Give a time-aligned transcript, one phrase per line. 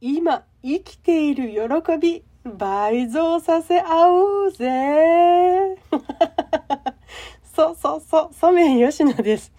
[0.00, 5.76] 今生きている喜び倍増させ合おうぜ
[7.42, 9.52] そうそうそう、ソメイヨシノです。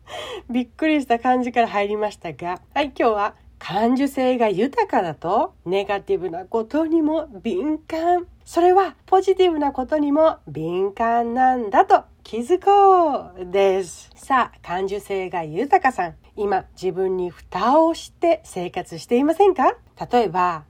[0.49, 8.25] びっくりした感じから入りましたが、はい、今日は感受性が豊かだとネガティブなことにも敏感。
[8.45, 14.11] それはポジティブなことにも敏感なんだと気づこうです。
[14.13, 16.15] さあ、感受性が豊かさん。
[16.35, 19.77] 今自分に蓋をして生活していませんか？
[20.11, 20.63] 例えば、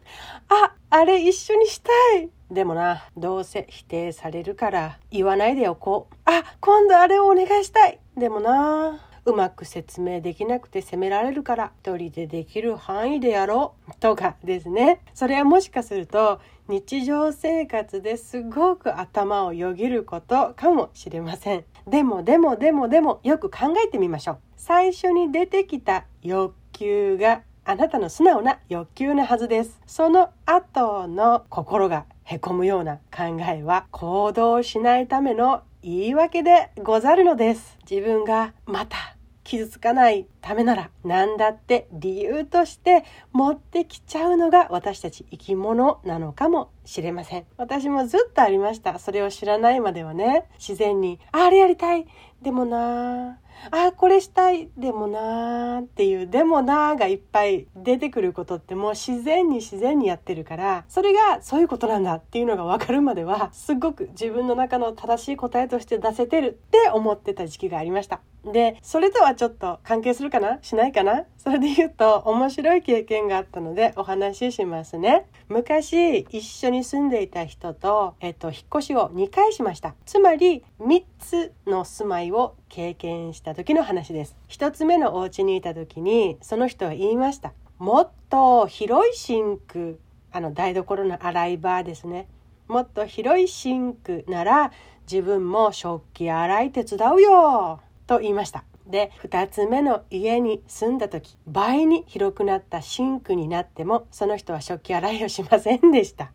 [0.48, 2.30] あ、あれ一緒にしたい。
[2.50, 6.16] でもな、どうせ否定されるから言わないでおこう。
[6.24, 8.00] あ、今度あれをお願いしたい。
[8.16, 15.02] でもな、うまく説明できなくて責められるから一人でできる範囲でやろうとかですね。
[15.14, 21.66] それはもしかすると日常生活ですごく頭をよぎることかもしれません。
[21.88, 24.38] でもでもでもでもよく考えてみましょう。
[24.56, 29.82] 最初に出てきた欲求があなたの素直な欲求なはずです。
[29.88, 37.80] その後の心がへこむような考えは行動しないための言い訳でござるのです。
[37.90, 39.16] 自分がまた
[39.50, 47.46] 傷つかないためなら何だって理由として持ってきちゃうのが私たち生き物なのかもしれません。
[47.58, 49.00] 私もずっとありました。
[49.00, 50.46] それを知らないまではね。
[50.58, 52.08] 自然にあれやりたい。
[52.42, 53.38] でもな
[53.72, 54.70] あこれしたい。
[54.78, 55.82] でもなー。
[55.82, 62.16] っていうでもなーがいっぱい出てくることってもう自然に自然にやってるからそれがそういうことなんだ。
[62.16, 66.48] っていうのが分かるまではすごく自分の中の正しい答えとして出せてる。
[66.50, 68.22] って思ってた時期がありました。
[68.46, 70.60] でそれとはちょっと関係するかな？
[70.62, 71.26] しないかな？
[71.38, 75.26] それで言うと面白い経験があったのでお話ししますね。
[75.50, 79.96] 昔一緒にに住んでいた人と、えっと、引っ越しを2回しました。
[80.06, 84.36] つまり3つの住まいを経験した時の話です。
[84.48, 87.54] 1つ目のお家にいた時にその人は言いました。
[87.78, 90.00] もっと広いシンク
[90.32, 92.28] あの台所の洗い場ですね。
[92.68, 94.72] もっと広いシンクなら
[95.12, 98.64] 自分も食器洗い手伝うよと言いました。
[98.90, 106.32] で2つ目の家に住んだ時倍に広くなったシンクになってもその人は食器洗いをしませんでした。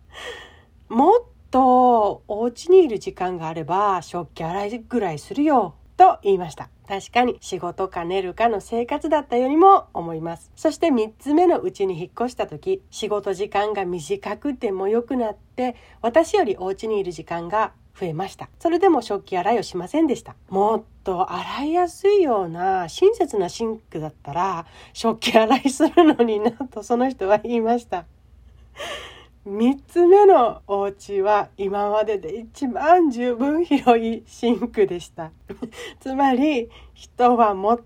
[0.88, 6.68] もっとお家にいる時間があれば食器洗いぐらいするよと言いました。
[6.86, 10.50] 確かに仕事か寝るかの生活だったようにも思います。
[10.54, 18.48] そして3つ目のうちに引っ越した時仕事時間が短くても良くなって私よりお家にいる時間が増えました。
[18.58, 20.34] それでも食器洗いをしませんでした。
[20.48, 28.04] もっと洗いやすいような親切なシンクだったら食器洗いするのになとその人は言いました。
[29.46, 35.30] 3つ目のお家は今までで一番十分広いシンクでした。
[36.00, 37.78] つまり人は最も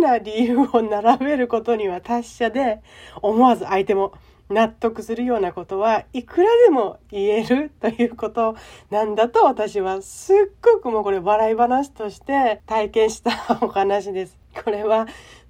[0.00, 2.80] な理由を並べることには達者で
[3.20, 4.12] 思わず相手も
[4.52, 8.56] 納得するようなことはいくらでも言えるということ
[8.90, 14.38] なんだと私はすっごくもうこれ笑い話として体験したお話です。
[14.64, 15.06] これは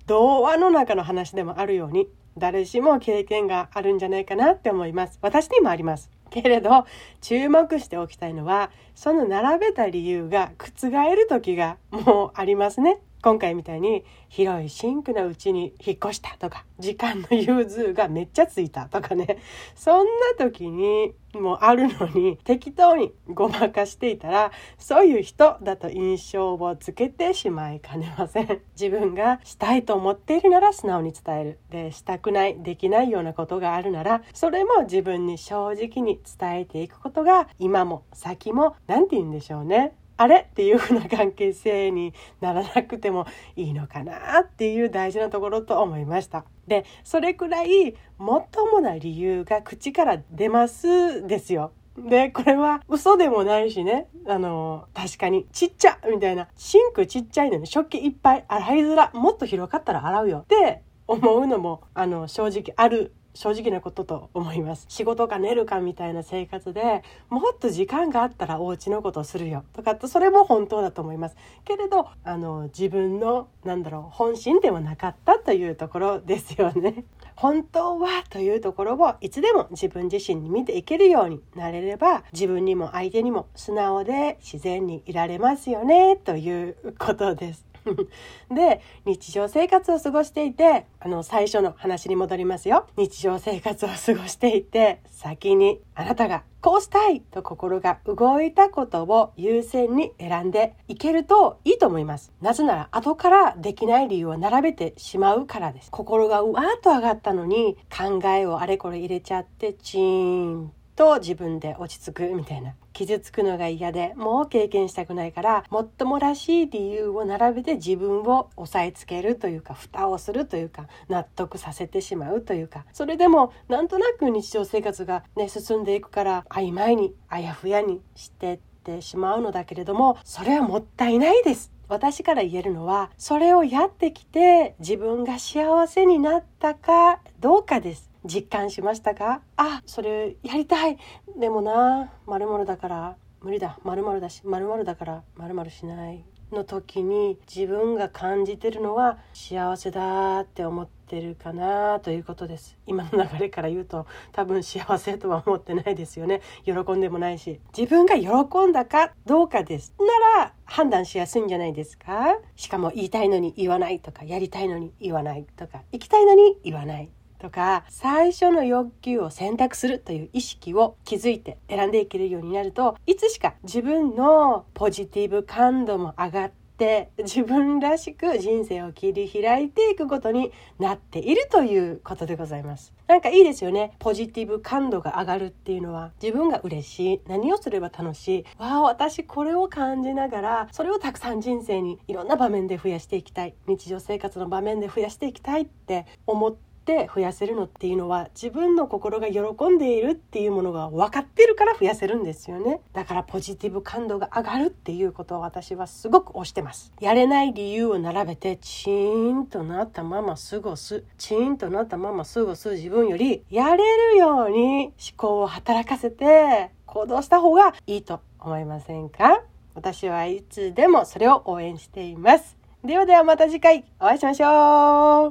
[0.07, 2.09] 童話の中の話でもあるように
[2.39, 5.19] 誰しも経験があるんじゃないかなって思います。
[5.21, 6.11] 私にもあります。
[6.31, 6.87] けれど
[7.21, 13.01] 注目しておきたいのはその並べた理由が覆る時がもうありますね。
[13.23, 19.39] 今回みたいに広いシンクのうちに引っ越したとか時間の融通がめっちゃついたとかね。
[19.77, 28.61] そんな時にもうあるのに適当にごまかしていたらそういう人だと印象をつけてしまいかねません。
[28.73, 31.59] 自分がしたいと思っているなら素直に伝える。
[31.71, 39.95] でしたくないできないようなことがあるならそれも自分に正直に伝えていくことが今も先も何て言うんでしょうね。
[40.17, 40.47] あれ？
[40.51, 46.45] っていう風な関係性にならなくてもいいのかなっていう大事なところと思いました。
[46.67, 51.73] で、それくらいもっともな理由が口から出ますですよ。
[51.97, 58.45] で、これは嘘でもないしね、あの、確かにちっちゃみたいな、シンクちっちゃいのに食器いっぱい。
[58.49, 60.39] 洗いづら、もっと広かったら洗うよ。
[60.39, 64.87] って思うのも、あの、正直ある正直なことと思います。
[64.89, 69.65] 仕事か寝るかみたいな生活でもっと時間があったらお家のことをするよ。
[69.73, 71.37] とかってそれも本当だと思います。
[71.65, 77.05] けれどあの自分のなんだろう本心ではなかったというところですよね。
[77.35, 87.72] 本当はというところをいつでも自分自身に見ていけるようになれれば自分にも相手にも素直で自然にいられますよねということです。
[88.51, 92.87] で、日常生活を過ごしていて、あの、最初の話に戻りますよ。
[92.97, 102.33] 日常生活を過ごしていて、先にあなたがこうしたいと心が動いたことを優先に選んでいけるといいと思います。
[102.41, 105.91] なぜなら後からできない理由を並べてしまうからです。
[105.91, 112.75] 心がうわーっと上がったのに考えをあれこれ入れちゃってチーンと自分で落ち着くみたいな。
[112.93, 131.73] 傷つくのが嫌でもう経験したくないからもっともらしい理由を並べて自分を押さえつけるというか蓋をするというか納得させてしまうというかそれでもなんとなく日常生活がね進んでいくから曖昧にあやふやにしてってしまうのだけれどもそれはもったいないです。
[131.89, 139.43] 私から言えるのはそれをやってきて自分が幸せになったかどうかです実感しましたか？
[139.57, 140.99] あそれやりたい。
[141.39, 143.79] でもな〇〇だから無理だ。
[143.83, 152.77] 〇〇だし〇〇だから〇〇しないの時に自分が感じてるのは幸せだって思ってるかなということです。
[152.87, 156.43] 今の流れから言うと多分幸せとは思ってないですよね。
[156.65, 157.59] 喜んでもないし。
[157.77, 159.95] 自分が喜んだかどうかです。
[159.99, 162.37] なら判断しやすいんじゃないですか？
[162.55, 167.09] しかも言いたいのに言わないとかやりたいのに言わないとか行きたいのに言わない。
[167.43, 182.93] とか最初の欲求を選択するという意識を築いて選んでいけるようになるといつしか自分のポジティブ感度も上がって自分らしく人生を切り開いていくことになっているということでございます。
[183.07, 183.93] なんかいいですよね。
[183.99, 187.21] ポジティブ感度が上がるっていうのは自分が嬉しい。
[187.29, 188.45] 何をすれば楽しい。
[188.59, 193.55] わあ、私これを感じながらそれをたくさん人生にいろんな場面で増やしていきたい。
[193.67, 202.81] 日常生活の場面で増やしていきたいって思ってって増やせるのっていうのは自分の心が喜んでいるっていうものが分かってるから増やせるんですよね。
[202.93, 206.93] だからポジティブ感度が上がるっていうことを私はすごく推してます。
[207.01, 211.05] やれない理由を並べてチーンとなったまま過ごす。
[211.19, 219.43] チーンとなったまま過ごす自分よりやれるように思考を働かせて行動した方がいいと思いませんか？
[219.75, 222.57] 私はいつでもそれを応援しています。
[222.85, 225.31] ではではまた次回お会いしましょう。